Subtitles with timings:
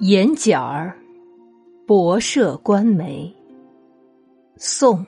[0.00, 0.96] 眼角儿，
[1.84, 3.34] 博涉关梅。
[4.56, 5.04] 宋，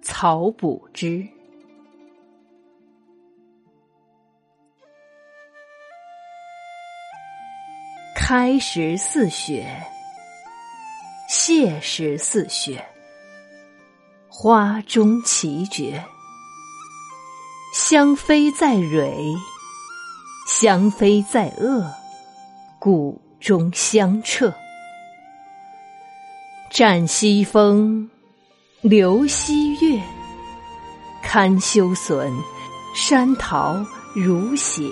[0.00, 1.26] 曹补之。
[8.14, 9.66] 开时似雪，
[11.28, 12.84] 谢时似雪。
[14.28, 16.00] 花中奇绝，
[17.74, 19.34] 香妃在蕊，
[20.46, 21.92] 香妃在萼，
[22.78, 23.20] 谷。
[23.40, 24.52] 中相彻，
[26.70, 28.08] 占西风，
[28.82, 29.98] 流西月，
[31.22, 32.30] 堪修损，
[32.94, 33.82] 山桃
[34.14, 34.82] 如血。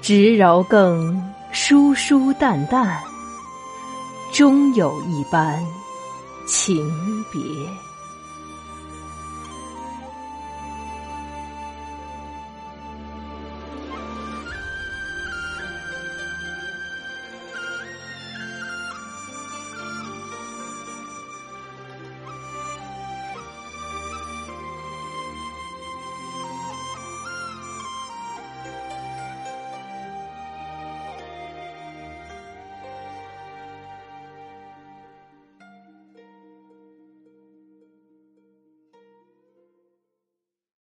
[0.00, 1.22] 直饶更，
[1.52, 2.98] 疏疏淡淡，
[4.32, 5.62] 终有一般
[6.46, 6.90] 情
[7.30, 7.42] 别。